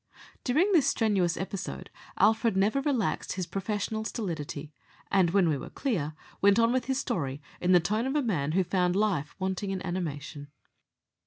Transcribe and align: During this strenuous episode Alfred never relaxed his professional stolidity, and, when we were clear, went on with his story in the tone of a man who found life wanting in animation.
During 0.43 0.71
this 0.71 0.87
strenuous 0.87 1.37
episode 1.37 1.91
Alfred 2.17 2.57
never 2.57 2.81
relaxed 2.81 3.33
his 3.33 3.45
professional 3.45 4.03
stolidity, 4.03 4.73
and, 5.11 5.29
when 5.29 5.47
we 5.47 5.59
were 5.59 5.69
clear, 5.69 6.15
went 6.41 6.57
on 6.57 6.73
with 6.73 6.85
his 6.85 6.97
story 6.97 7.39
in 7.59 7.71
the 7.71 7.79
tone 7.79 8.07
of 8.07 8.15
a 8.15 8.23
man 8.23 8.53
who 8.53 8.63
found 8.63 8.95
life 8.95 9.35
wanting 9.37 9.69
in 9.69 9.85
animation. 9.85 10.47